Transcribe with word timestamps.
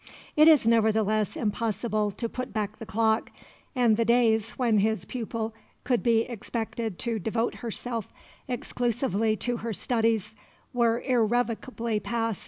It 0.35 0.47
is 0.47 0.67
nevertheless 0.67 1.37
impossible 1.37 2.09
to 2.09 2.27
put 2.27 2.51
back 2.51 2.79
the 2.79 2.87
clock, 2.87 3.31
and 3.75 3.97
the 3.97 4.03
days 4.03 4.53
when 4.53 4.79
his 4.79 5.05
pupil 5.05 5.53
could 5.83 6.01
be 6.01 6.21
expected 6.21 6.97
to 6.97 7.19
devote 7.19 7.57
herself 7.61 8.11
exclusively 8.47 9.35
to 9.35 9.57
her 9.57 9.73
studies 9.73 10.35
were 10.73 11.01
irrevocably 11.01 11.99
past. 11.99 12.39